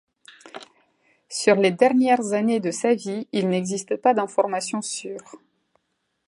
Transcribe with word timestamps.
Sur 1.29 1.57
les 1.57 1.69
dernières 1.69 2.31
années 2.33 2.59
de 2.59 2.71
sa 2.71 2.95
vie, 2.95 3.27
il 3.33 3.49
n'existe 3.49 3.97
pas 3.97 4.15
d'informations 4.15 4.81
sûres. 4.81 5.35